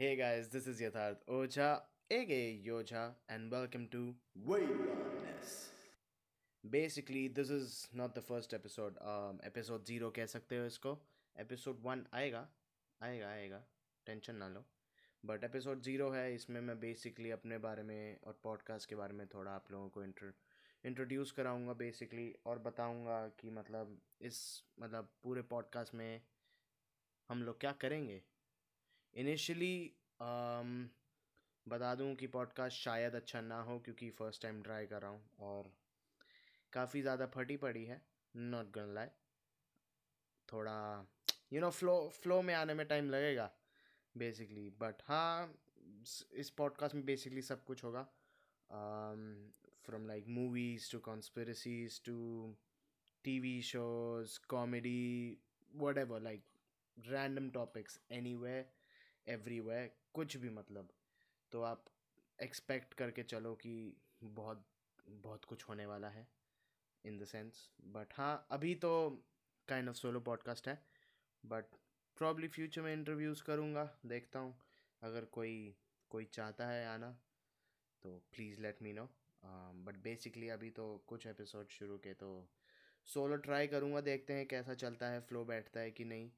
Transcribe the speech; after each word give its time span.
Hey 0.00 0.14
guys, 0.14 0.48
this 0.48 0.68
is 0.68 0.80
Yatharth 0.80 1.16
Oja, 1.28 1.80
aka 2.10 2.62
Yoja, 2.66 3.14
and 3.28 3.50
welcome 3.50 3.88
to 3.90 4.14
Wilderness. 4.44 5.70
basically 6.70 7.26
this 7.26 7.50
is 7.50 7.88
not 7.92 8.14
the 8.14 8.22
first 8.22 8.54
episode. 8.54 8.94
Um 9.04 9.40
episode 9.42 9.90
zero 9.90 10.10
कह 10.10 10.26
सकते 10.26 10.56
हो 10.56 10.66
इसको 10.66 10.92
episode 11.40 11.82
one 11.86 12.04
आएगा 12.14 12.48
आएगा 13.02 13.28
आएगा 13.28 13.62
tension 14.06 14.34
ना 14.34 14.48
लो 14.48 14.64
but 15.24 15.44
episode 15.44 15.82
zero 15.82 16.10
है 16.10 16.34
इसमें 16.34 16.60
मैं 16.60 16.80
बेसिकली 16.80 17.30
अपने 17.30 17.58
बारे 17.58 17.82
में 17.82 18.18
और 18.26 18.40
पॉडकास्ट 18.42 18.88
के 18.88 18.94
बारे 18.94 19.14
में 19.14 19.26
थोड़ा 19.26 19.50
आप 19.50 19.72
लोगों 19.72 19.88
को 19.88 20.04
इंट्रो 20.04 20.30
इंट्रोड्यूस 20.84 21.32
कराऊँगा 21.32 21.72
बेसिकली 21.72 22.34
और 22.46 22.58
बताऊँगा 22.58 23.28
कि 23.28 23.50
मतलब 23.50 24.00
इस 24.20 24.64
मतलब 24.80 25.12
पूरे 25.22 25.42
पॉडकास्ट 25.42 25.94
में 25.94 26.22
हम 27.28 27.42
लोग 27.42 27.60
क्या 27.60 27.72
करेंगे 27.72 28.22
इनिशियली 29.18 29.92
um, 30.20 30.68
बता 31.66 31.94
दूँ 31.94 32.14
कि 32.14 32.26
पॉडकास्ट 32.26 32.76
शायद 32.76 33.14
अच्छा 33.14 33.40
ना 33.40 33.60
हो 33.60 33.78
क्योंकि 33.78 34.10
फ़र्स्ट 34.10 34.42
टाइम 34.42 34.62
ट्राई 34.62 34.86
कर 34.86 35.02
रहा 35.02 35.10
हूँ 35.10 35.30
और 35.38 35.72
काफ़ी 36.72 37.02
ज़्यादा 37.02 37.26
फटी 37.26 37.56
पड़ी 37.56 37.84
है 37.84 38.00
नॉट 38.36 38.70
गन 38.70 38.94
लाई 38.94 39.06
थोड़ा 40.48 41.06
यू 41.52 41.60
नो 41.60 41.70
फ्लो 41.70 41.96
फ्लो 42.22 42.40
में 42.42 42.54
आने 42.54 42.74
में 42.74 42.86
टाइम 42.86 43.10
लगेगा 43.10 43.50
बेसिकली 44.14 44.68
बट 44.70 45.02
हाँ 45.02 45.54
इस 46.32 46.50
पॉडकास्ट 46.56 46.94
में 46.94 47.04
बेसिकली 47.04 47.42
सब 47.42 47.64
कुछ 47.64 47.84
होगा। 47.84 48.02
From 49.84 50.06
like 50.06 50.28
movies 50.28 50.90
to 50.92 50.98
conspiracies 50.98 52.02
to 52.04 52.56
TV 53.24 53.60
shows 53.62 54.38
comedy 54.48 55.38
whatever 55.98 56.20
like 56.20 56.44
random 56.96 57.50
topics 57.50 58.00
anyway 58.34 58.77
every way 59.28 59.86
कुछ 60.14 60.36
भी 60.36 60.50
मतलब। 60.50 60.88
तो 61.52 61.62
आप 61.62 61.84
एक्सपेक्ट 62.38 62.94
करके 62.94 63.22
चलो 63.24 63.54
कि 63.54 63.74
बहुत 64.24 64.64
बहुत 65.06 65.44
कुछ 65.44 65.64
होने 65.68 65.86
वाला 65.86 66.08
है 66.08 66.26
इन 67.04 67.18
द 67.18 67.24
सेंस 67.24 67.68
बट 67.94 68.12
हाँ 68.14 68.46
अभी 68.50 68.74
तो 68.74 68.90
काइंड 69.68 69.88
ऑफ़ 69.88 69.96
सोलो 69.96 70.20
पॉडकास्ट 70.20 70.68
है 70.68 70.78
बट 71.44 71.64
प्रॉब्ली 72.16 72.48
फ्यूचर 72.48 72.82
में 72.82 72.92
इंटरव्यूज़ 72.92 73.42
करूँगा, 73.42 73.84
देखता 74.06 74.38
हूँ। 74.38 74.54
अगर 75.02 75.24
कोई 75.32 75.74
कोई 76.10 76.24
चाहता 76.24 76.66
है 76.66 76.86
आना 76.86 77.10
तो 78.02 78.10
please 78.32 78.60
let 78.60 78.82
me 78.82 78.92
know 78.92 79.08
but 79.86 79.96
basically 80.04 80.48
अभी 80.48 80.70
तो 80.70 80.86
कुछ 81.06 81.26
एपिसोड 81.26 81.68
शुरू 81.70 81.96
के 81.98 82.12
तो 82.14 82.28
सोलो 83.06 83.36
ट्राई 83.36 83.66
करूँगा, 83.66 84.00
देखते 84.00 84.32
हैं 84.32 84.46
कैसा 84.46 84.74
चलता 84.74 85.08
है 85.08 85.20
फ्लो 85.20 85.44
बैठता 85.44 85.80
है 85.80 85.90
कि 85.90 86.04
नहीं। 86.04 86.30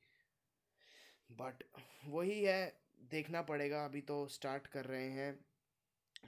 बट 1.31 1.63
वही 2.07 2.43
है, 2.45 2.81
देखना 3.11 3.43
पड़ेगा। 3.43 3.85
अभी 3.85 4.01
तो 4.01 4.27
स्टार्ट 4.27 4.67
कर 4.67 4.85
रहे 4.85 5.09
हैं। 5.09 5.45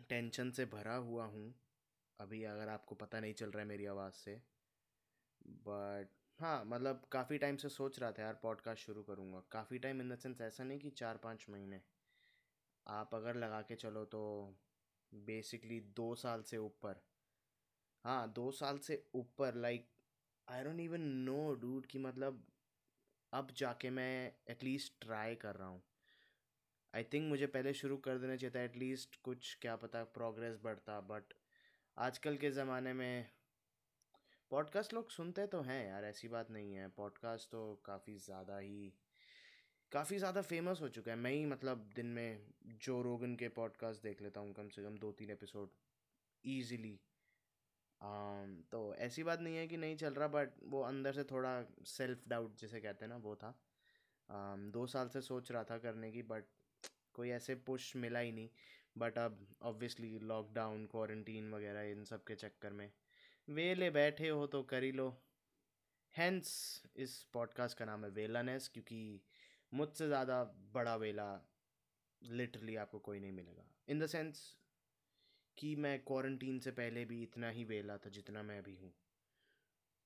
टेंशन 0.08 0.50
से 0.50 0.64
भरा 0.64 0.94
हुआ 0.94 1.24
हूँ। 1.24 1.54
अभी 2.20 2.44
अगर 2.44 2.68
आपको 2.68 2.94
पता 2.94 3.20
नहीं 3.20 3.34
चल 3.34 3.50
रहा 3.50 3.62
है 3.62 3.68
मेरी 3.68 3.86
आवाज़ 3.86 4.14
से। 4.14 4.40
बट 5.46 6.08
हाँ 6.38 6.64
मतलब 6.64 7.02
काफ़ी 7.12 7.38
टाइम 7.38 7.56
से 7.56 7.68
सोच 7.68 7.98
रहा 7.98 8.12
था 8.12 8.22
यार 8.22 8.34
पॉडकास्ट 8.34 8.86
शुरू 8.86 9.02
करूँगा। 9.02 9.42
काफ़ी 9.50 9.78
टाइम 9.78 10.00
इन 10.00 10.08
द 10.08 10.16
सेंस 10.16 10.40
ऐसा 10.40 10.64
नहीं 10.64 10.78
कि 10.78 10.90
चार 10.90 11.16
पाँच 11.16 11.46
महीने। 11.50 11.80
आप 12.86 13.14
अगर 13.14 13.36
लगा 13.36 13.60
के 13.62 13.74
चलो 13.74 14.04
तो 14.04 14.22
बेसिकली 15.14 15.80
दो 15.80 16.14
साल 16.14 16.42
से 16.42 16.58
ऊपर। 16.58 17.02
हाँ 18.04 18.32
दो 18.32 18.50
साल 18.50 18.78
से 18.78 19.04
ऊपर 19.14 19.54
like 19.54 19.88
I 20.48 20.64
don't 20.64 20.80
even 20.80 21.00
know 21.00 21.54
dude 21.54 21.86
कि 21.86 21.98
मतलब 21.98 22.44
अब 23.32 23.50
जाके 23.56 23.90
मैं 23.90 24.32
एटलीस्ट 24.50 24.92
ट्राई 25.00 25.34
कर 25.34 25.54
रहा 25.54 25.68
हूँ। 25.68 25.82
आई 26.94 27.04
थिंक 27.12 27.28
मुझे 27.28 27.46
पहले 27.46 27.72
शुरू 27.74 27.96
कर 27.96 28.18
देना 28.18 28.36
चाहिए 28.36 28.54
था 28.54 28.62
एटलीस्ट 28.62 29.16
कुछ, 29.22 29.56
क्या 29.60 29.76
पता 29.76 30.02
प्रोग्रेस 30.14 30.58
बढ़ता 30.64 31.00
बट 31.00 31.32
आजकल 31.96 32.36
के 32.36 32.50
ज़माने 32.50 32.92
में 32.92 33.30
पॉडकास्ट 34.50 34.94
लोग 34.94 35.10
सुनते 35.10 35.46
तो 35.46 35.60
हैं 35.62 35.86
यार, 35.86 36.04
ऐसी 36.04 36.28
बात 36.28 36.50
नहीं 36.50 36.74
है। 36.74 36.88
पॉडकास्ट 36.88 37.50
तो 37.50 37.62
काफ़ी 37.84 38.16
ज़्यादा 38.18 38.58
ही, 38.58 38.92
काफ़ी 39.92 40.18
ज़्यादा 40.18 40.42
फ़ेमस 40.42 40.80
हो 40.80 40.88
चुका 40.88 41.10
है। 41.10 41.16
मैं 41.18 41.30
ही 41.32 41.44
मतलब 41.46 41.88
दिन 41.94 42.06
में 42.06 42.44
जो 42.82 43.00
रोगन 43.02 43.34
के 43.36 43.48
पॉडकास्ट 43.56 44.02
देख 44.02 44.22
लेता 44.22 44.40
हूँ 44.40 44.52
कम 44.54 44.68
से 44.68 44.82
कम 44.82 44.98
दो 44.98 45.12
तीन 45.12 45.30
एपिसोड 45.30 45.70
ईजीली 46.44 46.98
तो 48.72 48.94
ऐसी 48.98 49.22
बात 49.22 49.40
नहीं 49.40 49.56
है 49.56 49.66
कि 49.68 49.76
नहीं 49.76 49.96
चल 49.96 50.14
रहा 50.14 50.28
बट 50.28 50.52
वो 50.64 50.80
अंदर 50.82 51.12
से 51.12 51.24
थोड़ा 51.24 51.50
सेल्फ 51.86 52.28
डाउट 52.28 52.56
जिसे 52.60 52.80
कहते 52.80 53.04
हैं 53.04 53.10
ना 53.10 53.16
वो 53.18 53.34
था। 53.36 53.52
um, 54.28 54.72
दो 54.72 54.86
साल 54.86 55.08
से 55.08 55.20
सोच 55.20 55.50
रहा 55.52 55.64
था 55.64 55.78
करने 55.78 56.10
की 56.12 56.22
बट 56.22 56.44
कोई 57.14 57.30
ऐसे 57.30 57.54
पुश 57.66 57.94
मिला 57.96 58.18
ही 58.18 58.32
नहीं। 58.32 58.48
बट 58.98 59.18
अब 59.18 59.46
ऑब्वियसली 59.62 60.18
लॉकडाउन 60.18 60.86
क्वारंटीन 60.86 61.52
वगैरह 61.54 61.90
इन 61.90 62.04
सब 62.04 62.24
के 62.24 62.34
चक्कर 62.34 62.72
में। 62.72 62.90
वेले 63.48 63.90
बैठे 63.90 64.28
हो 64.28 64.46
तो 64.46 64.62
कर 64.62 64.82
ही 64.82 64.92
लो। 64.92 65.08
हैंस 66.14 66.82
इस 66.96 67.22
पॉडकास्ट 67.32 67.78
का 67.78 67.84
नाम 67.84 68.04
है 68.04 68.10
वेलानेस 68.10 68.68
क्योंकि 68.68 69.20
मुझसे 69.72 70.06
ज़्यादा 70.06 70.42
बड़ा 70.74 70.96
वेला 70.96 71.28
लिटरली 72.22 72.76
आपको 72.76 72.98
कोई 72.98 73.20
नहीं 73.20 73.32
मिलेगा। 73.32 73.64
इन 73.88 73.98
द 73.98 74.06
सेंस 74.06 74.42
कि 75.58 75.76
मैं 75.76 75.98
क्वारंटीन 76.00 76.58
से 76.58 76.70
पहले 76.70 77.04
भी 77.04 77.22
इतना 77.22 77.50
ही 77.50 77.64
वेला 77.64 77.96
था 77.96 78.10
जितना 78.10 78.42
मैं 78.42 78.58
अभी 78.58 78.76
हूँ। 78.76 78.92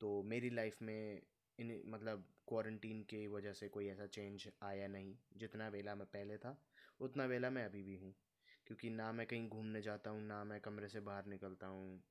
तो 0.01 0.23
मेरी 0.23 0.51
लाइफ 0.51 0.83
में 0.83 1.23
इन 1.59 1.83
मतलब 1.87 2.25
क्वारंटीन 2.49 3.03
के 3.03 3.27
वजह 3.27 3.53
से 3.53 3.69
कोई 3.69 3.87
ऐसा 3.89 4.07
चेंज 4.07 4.49
आया 4.63 4.87
नहीं। 4.87 5.15
जितना 5.37 5.69
वेला 5.69 5.95
मैं 5.95 6.07
पहले 6.07 6.37
था, 6.37 6.63
उतना 7.01 7.25
वेला 7.25 7.51
मैं 7.51 7.65
अभी 7.65 7.83
भी 7.83 7.97
हूँ। 7.97 8.15
क्योंकि 8.67 8.91
ना 8.91 9.13
मैं 9.13 9.27
कहीं 9.27 9.49
घूमने 9.49 9.83
जाता 9.83 10.11
हूँ, 10.11 10.23
ना 10.23 10.45
मैं 10.45 10.61
कमरे 10.61 10.89
से 10.89 11.01
बाहर 11.01 11.27
निकलता 11.27 11.67
हूँ। 11.67 12.03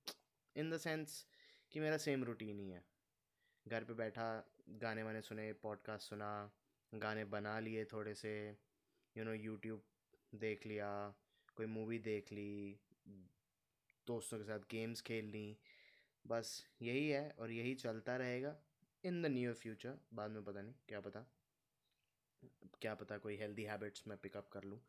इन 0.55 0.69
द 0.69 0.77
सेंस 0.77 1.25
कि 1.71 1.79
मेरा 1.79 1.97
सेम 1.97 2.23
रूटीन 2.23 2.59
ही 2.59 2.69
है। 2.69 2.83
घर 3.67 3.83
पे 3.83 3.93
बैठा, 3.93 4.51
गाने 4.69 5.03
वाने 5.03 5.21
सुने 5.21 5.53
पॉडकास्ट 5.53 6.09
सुना, 6.09 6.51
गाने 6.95 7.25
बना 7.25 7.59
लिए 7.59 7.85
थोड़े 7.85 8.13
से 8.13 8.57
यू 9.17 9.23
नो 9.23 9.33
यूट्यूब 9.33 9.83
देख 10.35 10.65
लिया, 10.67 11.13
कोई 11.55 11.65
मूवी 11.65 11.99
देख 11.99 12.31
ली 12.31 12.79
दोस्तों 14.07 14.37
के 14.37 14.43
साथ 14.43 14.59
गेम्स 14.71 15.01
खेल 15.01 15.25
ली 15.25 15.57
बस 16.25 16.49
यही 16.81 17.07
है 17.09 17.29
और 17.39 17.51
यही 17.51 17.73
चलता 17.75 18.15
रहेगा 18.17 18.55
इन 19.03 19.21
द 19.21 19.25
नियर 19.27 19.53
फ्यूचर 19.53 19.97
बाद 20.13 20.31
में 20.31 20.43
पता 20.43 20.61
नहीं, 20.61 20.73
क्या 20.87 20.99
पता 20.99 21.25
क्या 22.81 22.93
पता 22.95 23.17
कोई 23.17 23.37
हेल्दी 23.37 23.63
हैबिट्स 23.63 24.03
मैं 24.07 24.17
पिकअप 24.17 24.49
कर 24.53 24.63
लूँ। 24.63 24.79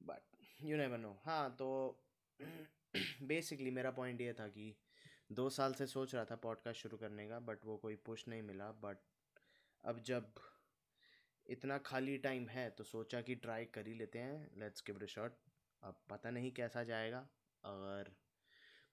बट 0.00 0.36
यू 0.62 0.76
नेवर 0.76 0.98
नो 0.98 1.10
हाँ 1.24 1.54
तो 1.58 1.68
बेसिकली 3.22 3.70
मेरा 3.70 3.90
पॉइंट 3.90 4.20
ये 4.20 4.32
था 4.32 4.46
कि 4.48 4.74
दो 5.32 5.48
साल 5.50 5.72
से 5.74 5.86
सोच 5.86 6.14
रहा 6.14 6.24
था 6.24 6.36
पॉडकास्ट 6.42 6.82
शुरू 6.82 6.96
करने 6.96 7.28
का 7.28 7.38
बट 7.40 7.64
वो 7.64 7.76
कोई 7.76 7.96
पुश 8.06 8.26
नहीं 8.28 8.42
मिला। 8.42 8.70
बट 8.82 8.98
अब 9.84 10.02
जब 10.06 10.32
इतना 11.46 11.78
खाली 11.86 12.16
टाइम 12.18 12.48
है 12.48 12.68
तो 12.70 12.84
सोचा 12.84 13.20
कि 13.22 13.34
ट्राई 13.36 13.64
कर 13.74 13.86
ही 13.86 13.94
लेते 13.94 14.18
हैं। 14.18 14.60
लेट्स 14.60 14.82
गिव 14.86 15.02
इट 15.02 15.08
शॉट 15.08 15.36
अब 15.82 16.00
पता 16.10 16.30
नहीं 16.30 16.52
कैसा 16.52 16.82
जाएगा। 16.84 17.18
अगर 17.64 18.14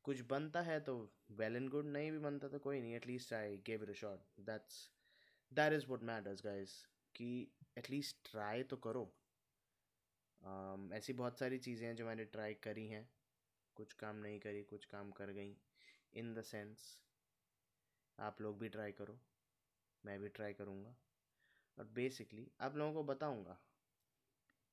कुछ 0.03 0.21
बनता 0.21 0.61
है 0.61 0.79
तो 0.79 1.13
वेल 1.31 1.55
एंड 1.55 1.69
गुड 1.69 1.85
नहीं 1.85 2.11
भी 2.11 2.19
बनता 2.19 2.47
तो 2.47 2.59
कोई 2.59 2.81
नहीं 2.81 2.95
at least 2.95 3.33
I 3.33 3.57
give 3.57 3.83
it 3.83 3.89
a 3.89 3.93
shot 3.93 4.19
that's 4.39 4.91
that 5.53 5.73
is 5.73 5.85
what 5.87 6.03
matters 6.03 6.41
guys 6.45 6.71
कि 7.15 7.47
एटलीस्ट 7.77 8.31
ट्राई 8.31 8.63
तो 8.63 8.77
करो। 8.77 9.13
Um, 10.41 10.93
ऐसी 10.93 11.13
बहुत 11.13 11.39
सारी 11.39 11.57
चीज़ें 11.57 11.87
हैं 11.87 11.95
जो 11.95 12.05
मैंने 12.05 12.25
ट्राई 12.25 12.53
करी 12.53 12.87
हैं। 12.87 13.09
कुछ 13.75 13.93
काम 13.93 14.15
नहीं 14.15 14.39
करी 14.39 14.63
कुछ 14.63 14.85
काम 14.85 15.11
कर 15.11 15.31
गई। 15.31 15.55
इन 16.13 16.33
द 16.33 16.41
सेंस 16.41 17.03
आप 18.19 18.41
लोग 18.41 18.59
भी 18.59 18.69
ट्राई 18.69 18.91
करो 18.91 19.19
मैं 20.05 20.19
भी 20.19 20.29
ट्राई 20.29 20.53
करूँगा। 20.53 20.95
और 21.77 21.85
बेसिकली 21.85 22.51
आप 22.61 22.75
लोगों 22.75 22.93
को 22.93 23.03
बताऊँगा। 23.03 23.57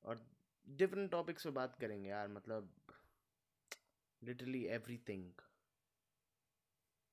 और 0.03 0.25
डिफरेंट 0.67 1.11
टॉपिक्स 1.11 1.43
पे 1.43 1.49
बात 1.49 1.75
करेंगे 1.75 2.09
यार 2.09 2.27
मतलब 2.27 2.73
लिटरली 4.21 4.63
एवरी 4.69 4.97
थिंग 5.07 5.41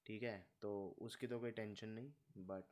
ठीक 0.06 0.22
है? 0.22 0.38
तो 0.62 0.96
उसकी 1.00 1.26
तो 1.26 1.38
कोई 1.40 1.50
टेंशन 1.52 1.88
नहीं 1.90 2.44
बट 2.46 2.64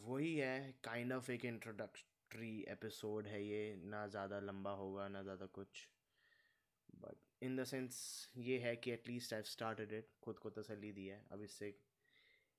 वही 0.00 0.34
है 0.36 0.72
काइंड 0.84 1.12
ऑफ़ 1.12 1.30
एक 1.32 1.44
इंट्रोडक्टरी 1.44 2.64
एपिसोड 2.68 3.26
है 3.26 3.42
ये। 3.44 3.74
ना 3.84 4.06
ज़्यादा 4.08 4.40
लंबा 4.40 4.70
होगा, 4.72 5.08
ना 5.08 5.22
ज़्यादा 5.22 5.46
कुछ। 5.48 5.86
बट 6.96 7.16
इन 7.42 7.56
द 7.56 7.64
सेंस 7.64 8.00
ये 8.38 8.58
है 8.58 8.74
कि 8.76 8.90
एटलीस्ट 8.90 9.34
आई 9.34 9.42
स्टार्टेड 9.46 9.92
इट 9.92 10.08
खुद 10.22 10.38
को 10.38 10.50
तसली 10.52 10.92
दी 10.92 11.06
है। 11.06 11.22
अब 11.32 11.42
इससे 11.42 11.74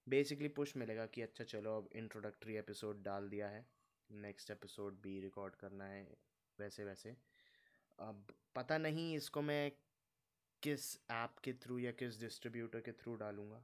बेसिकली 0.07 0.47
पुश 0.51 0.75
मिलेगा 0.77 1.05
कि 1.07 1.21
अच्छा 1.21 1.44
चलो 1.45 1.75
अब 1.77 1.89
इंट्रोडक्टरी 1.95 2.55
एपिसोड 2.57 3.03
डाल 3.03 3.29
दिया 3.29 3.47
है। 3.50 3.65
नेक्स्ट 4.09 4.51
एपिसोड 4.51 5.01
भी 5.01 5.19
रिकॉर्ड 5.21 5.55
करना 5.55 5.85
है 5.85 6.07
वैसे 6.59 6.85
वैसे 6.85 7.15
अब 8.00 8.25
पता 8.55 8.77
नहीं, 8.77 9.15
इसको 9.15 9.41
मैं 9.41 9.71
किस 10.63 10.95
ऐप 11.11 11.38
के 11.44 11.53
थ्रू 11.63 11.77
या 11.79 11.91
किस 11.91 12.19
डिस्ट्रीब्यूटर 12.19 12.81
के 12.81 12.91
थ्रू 12.91 13.15
डालूँगा? 13.15 13.63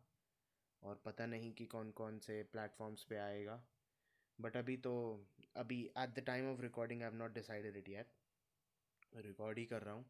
और 0.84 1.02
पता 1.06 1.26
नहीं 1.26 1.54
कि 1.54 1.66
कौन 1.66 1.92
कौन 1.92 2.20
से 2.20 2.42
प्लेटफॉर्म्स 2.52 3.04
पे 3.04 3.18
आएगा 3.18 3.62
बट 4.40 4.58
अभी 4.58 4.76
तो 4.78 4.94
अभी 5.58 5.82
at 5.98 6.10
the 6.16 6.24
time 6.28 6.50
of 6.52 6.62
recording 6.62 7.02
I 7.02 7.10
have 7.10 7.18
not 7.18 7.34
decided 7.34 7.78
it 7.78 7.90
yet 7.90 8.14
record 9.26 9.58
ही 9.58 9.66
कर 9.66 9.82
रहा 9.82 9.94
हूँ। 9.94 10.06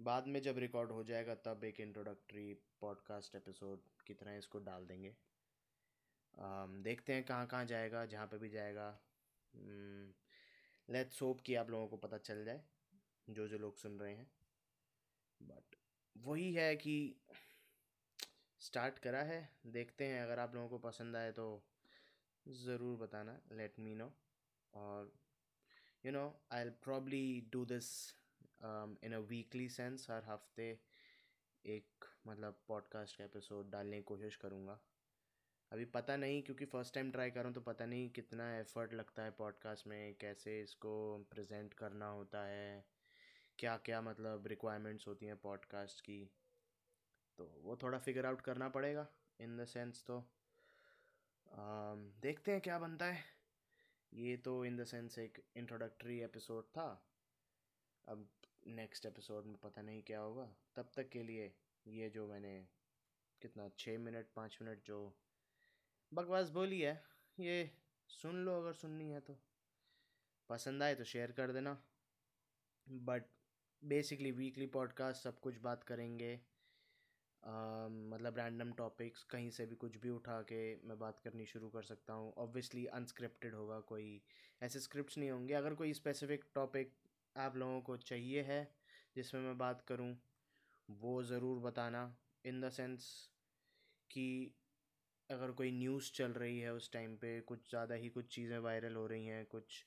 बाद 0.00 0.26
में 0.26 0.40
जब 0.42 0.58
रिकॉर्ड 0.58 0.90
हो 0.90 1.02
जाएगा 1.04 1.34
तब 1.44 1.64
एक 1.64 1.80
इंट्रोडक्टरी 1.80 2.52
पॉडकास्ट 2.80 3.34
एपिसोड 3.34 3.88
की 4.06 4.14
तरह 4.14 4.36
इसको 4.38 4.58
डाल 4.60 4.86
देंगे। 4.86 5.14
Um, 6.34 6.82
देखते 6.84 7.12
हैं 7.12 7.24
कहाँ 7.24 7.46
कहाँ 7.46 7.64
जाएगा 7.64 8.04
जहाँ 8.06 8.26
पे 8.26 8.38
भी 8.38 8.48
जाएगा। 8.48 8.88
लेट्स 10.88 11.22
होप 11.22 11.40
कि 11.40 11.54
आप 11.54 11.70
लोगों 11.70 11.88
को 11.88 11.96
पता 11.96 12.18
चल 12.18 12.44
जाए 12.44 12.62
जो 13.28 13.46
जो 13.48 13.58
लोग 13.58 13.76
सुन 13.76 13.98
रहे 14.00 14.14
हैं। 14.14 14.30
बट 15.40 15.76
वही 16.16 16.52
है 16.54 16.74
कि 16.76 16.96
स्टार्ट 18.60 18.98
करा 18.98 19.22
है, 19.22 19.48
देखते 19.68 20.04
हैं, 20.04 20.22
अगर 20.22 20.38
आप 20.38 20.54
लोगों 20.54 20.68
को 20.68 20.78
पसंद 20.80 21.16
आए 21.16 21.32
तो 21.32 21.46
ज़रूर 22.46 22.96
बताना 22.98 23.38
लेट 23.52 23.78
मी 23.80 23.94
नो 23.94 24.10
और 24.74 25.12
you 26.04 26.12
know 26.12 26.24
I 26.52 26.70
probably 26.84 27.40
do 27.52 27.64
this 27.64 27.88
in 28.62 29.12
a 29.14 29.18
weekly 29.28 29.68
sense 29.68 30.06
हर 30.10 30.24
हफ़्ते 30.24 30.68
एक 31.64 32.04
मतलब 32.26 32.60
पॉडकास्ट 32.68 33.16
का 33.18 33.24
एपिसोड 33.24 33.70
डालने 33.70 33.96
की 33.96 34.02
कोशिश 34.04 34.36
करूँगा। 34.36 34.78
अभी 35.72 35.84
पता 35.94 36.16
नहीं, 36.16 36.42
क्योंकि 36.42 36.64
फ़र्स्ट 36.64 36.94
टाइम 36.94 37.10
ट्राई 37.10 37.30
करूँ 37.30 37.52
तो 37.52 37.60
पता 37.60 37.86
नहीं 37.86 38.08
कितना 38.10 38.44
एफ़र्ट 38.58 38.92
लगता 38.94 39.22
है 39.22 39.30
पॉडकास्ट 39.38 39.86
में, 39.86 40.14
कैसे 40.20 40.60
इसको 40.62 40.92
प्रेजेंट 41.30 41.74
करना 41.74 42.08
होता 42.08 42.44
है। 42.46 42.84
क्या 43.58 43.76
क्या 43.76 44.00
मतलब 44.00 44.46
रिक्वायरमेंट्स 44.46 45.06
होती 45.06 45.26
हैं 45.26 45.36
पॉडकास्ट 45.36 46.00
की? 46.00 46.30
तो 47.38 47.44
वो 47.44 47.76
थोड़ा 47.76 47.98
फिगर 47.98 48.26
आउट 48.26 48.40
करना 48.40 48.68
पड़ेगा 48.68 49.08
इन 49.40 49.56
द 49.56 49.64
सेंस 49.64 50.04
तो। 50.06 50.30
Um, 51.46 52.22
देखते 52.22 52.52
हैं 52.52 52.60
क्या 52.60 52.78
बनता 52.78 53.04
है। 53.04 53.24
ये 54.12 54.36
तो 54.36 54.64
इन 54.64 54.76
द 54.76 54.84
सेंस 54.84 55.18
एक 55.18 55.44
इंट्रोडक्टरी 55.56 56.20
एपिसोड 56.20 56.64
था। 56.64 57.06
अब 58.08 58.28
नेक्स्ट 58.66 59.06
एपिसोड 59.06 59.44
में 59.44 59.56
पता 59.56 59.82
नहीं 59.82 60.02
क्या 60.02 60.20
होगा। 60.20 60.56
तब 60.76 60.90
तक 60.96 61.08
के 61.08 61.22
लिए 61.22 61.54
ये 61.86 62.10
जो 62.10 62.26
मैंने 62.26 62.68
कितना 63.42 63.68
छः 63.68 63.98
मिनट 63.98 64.26
पाँच 64.36 64.58
मिनट 64.62 64.84
जो 64.84 65.18
बकवास 66.14 66.48
बोली 66.48 66.80
है 66.80 67.04
ये 67.40 67.70
सुन 68.08 68.44
लो 68.44 68.60
अगर 68.60 68.72
सुननी 68.72 69.10
है 69.10 69.20
तो। 69.20 69.38
पसंद 70.48 70.82
आए 70.82 70.94
तो 70.94 71.04
शेयर 71.04 71.32
कर 71.32 71.52
देना। 71.52 71.82
बट 72.88 73.24
बेसिकली 73.82 74.30
वीकली 74.30 74.66
पॉडकास्ट 74.66 75.22
सब 75.22 75.38
कुछ 75.40 75.58
बात 75.58 75.82
करेंगे। 75.84 76.34
uh, 77.42 77.90
मतलब 78.12 78.38
रैंडम 78.38 78.72
टॉपिक्स 78.72 79.22
कहीं 79.24 79.50
से 79.50 79.66
भी 79.66 79.74
कुछ 79.74 79.96
भी 79.96 80.10
उठा 80.10 80.40
के 80.42 80.58
मैं 80.88 80.98
बात 80.98 81.20
करनी 81.20 81.46
शुरू 81.46 81.68
कर 81.68 81.82
सकता 81.82 82.12
हूँ। 82.12 82.32
ऑब्वियसली 82.38 82.86
अनस्क्रिप्टेड 82.86 83.54
होगा 83.54 83.80
कोई। 83.80 84.22
ऐसे 84.62 84.80
स्क्रिप्ट्स 84.80 85.18
नहीं 85.18 85.30
होंगे। 85.30 85.54
अगर 85.54 85.74
कोई 85.74 85.92
स्पेसिफिक 85.92 86.44
टॉपिक 86.54 86.92
आप 87.36 87.56
लोगों 87.56 87.80
को 87.80 87.96
चाहिए 87.96 88.42
है 88.42 88.60
जिसमें 89.16 89.40
मैं 89.40 89.56
बात 89.58 89.82
करूँ 89.82 90.16
वो 90.88 91.22
ज़रूर 91.22 91.58
बताना। 91.58 92.04
इन 92.44 92.60
द 92.60 92.70
सेंस 92.70 93.08
कि 94.10 94.54
अगर 95.30 95.50
कोई 95.50 95.70
न्यूज़ 95.70 96.12
चल 96.12 96.32
रही 96.32 96.58
है 96.60 96.72
उस 96.74 96.92
टाइम 96.92 97.16
पे 97.16 97.40
कुछ 97.40 97.70
ज़्यादा 97.70 97.94
ही 97.94 98.08
कुछ 98.08 98.34
चीज़ें 98.34 98.58
वायरल 98.58 98.94
हो 98.94 99.06
रही 99.06 99.26
हैं 99.26 99.44
कुछ 99.46 99.84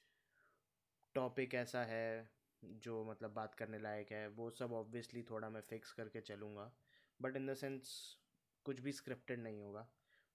टॉपिक 1.15 1.53
ऐसा 1.53 1.83
है 1.83 2.38
जो 2.63 3.03
मतलब 3.03 3.33
बात 3.33 3.55
करने 3.55 3.79
लायक 3.79 4.11
है, 4.11 4.27
वो 4.27 4.49
सब 4.49 4.73
ऑब्वियसली 4.73 5.23
थोड़ा 5.23 5.49
मैं 5.49 5.61
फिक्स 5.61 5.91
करके 5.93 6.21
चलूँगा। 6.21 6.71
बट 7.19 7.35
इन 7.35 7.47
द 7.47 7.53
सेंस 7.53 8.17
कुछ 8.65 8.79
भी 8.79 8.91
स्क्रिप्टेड 8.91 9.39
नहीं 9.39 9.61
होगा। 9.61 9.87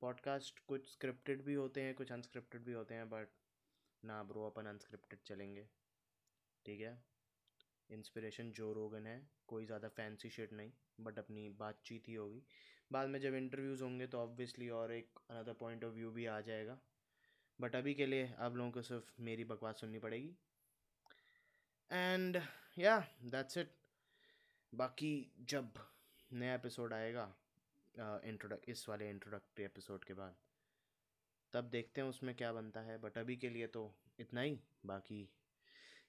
पॉडकास्ट 0.03 0.59
कुछ 0.67 0.93
स्क्रिप्टेड 0.93 1.43
भी 1.43 1.55
होते 1.55 1.81
हैं, 1.81 1.95
कुछ 1.95 2.13
अनस्क्रिप्टेड 2.13 2.65
भी 2.65 2.73
होते 2.73 2.95
हैं 2.95 3.09
बट 3.11 3.29
ना 4.03 4.23
ब्रो 4.23 4.47
अपन 4.47 4.67
अनस्क्रिप्टेड 4.67 5.19
चलेंगे। 5.27 5.67
ठीक 6.65 6.81
है? 6.81 6.99
इंस्पिरेशन 7.91 8.51
जो 8.53 8.73
रोगन 8.73 9.07
है। 9.07 9.21
कोई 9.47 9.67
ज़्यादा 9.67 9.89
फैंसी 9.89 10.31
शेट 10.31 10.53
नहीं 10.53 10.73
बट 11.01 11.19
अपनी 11.19 11.49
बातचीत 11.49 12.09
ही 12.09 12.15
होगी। 12.15 12.43
बाद 12.93 13.09
में 13.09 13.21
जब 13.21 13.35
इंटरव्यूज़ 13.35 13.83
होंगे 13.83 14.07
तो 14.07 14.19
ऑब्वियसली 14.19 14.69
और 14.69 14.93
एक 14.93 15.19
अनदर 15.31 15.53
पॉइंट 15.53 15.85
ऑफ़ 15.85 15.93
व्यू 15.93 16.11
भी 16.11 16.27
आ 16.27 16.41
जाएगा। 16.41 16.79
बट 17.59 17.77
अभी 17.77 17.95
के 17.95 18.07
लिए 18.07 18.33
आप 18.39 18.57
लोगों 18.57 18.71
को 18.71 18.83
सिर्फ़ 18.83 19.13
मेरी 19.21 19.45
बकवास 19.45 19.81
सुननी 19.81 19.99
पड़ेगी। 19.99 20.35
एंड 21.91 22.41
या 22.79 22.99
दैट्स 23.25 23.57
इट 23.59 23.73
बाकी 24.75 25.33
जब 25.41 25.73
नया 26.33 26.55
एपिसोड 26.55 26.93
आएगा 26.93 27.35
इंट्रोडक्ट 28.25 28.69
इस 28.69 28.89
वाले 28.89 29.11
इंट्रोडक्टरी 29.11 29.65
एपिसोड 29.65 30.05
के 30.05 30.15
बाद, 30.15 30.35
तब 31.53 31.65
देखते 31.65 32.01
हैं 32.01 32.09
उसमें 32.09 32.35
क्या 32.35 32.53
बनता 32.53 32.81
है। 32.81 32.99
बट 32.99 33.19
अभी 33.19 33.37
के 33.37 33.49
लिए 33.51 33.67
तो 33.67 33.95
इतना 34.19 34.41
ही। 34.41 34.59
बाकी 34.87 35.29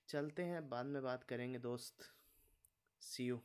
चलते 0.08 0.44
हैं, 0.44 0.70
बाद 0.70 0.86
में 0.86 1.02
बात 1.04 1.24
करेंगे 1.24 1.60
दोस्त। 1.60 2.12
सी 3.02 3.26
यू 3.26 3.42